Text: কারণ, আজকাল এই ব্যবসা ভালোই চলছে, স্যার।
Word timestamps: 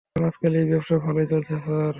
কারণ, 0.09 0.25
আজকাল 0.27 0.53
এই 0.55 0.67
ব্যবসা 0.71 0.95
ভালোই 1.05 1.27
চলছে, 1.31 1.53
স্যার। 1.57 1.89